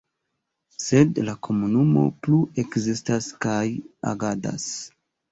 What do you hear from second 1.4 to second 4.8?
komunumo plu ekzistas kaj agadas.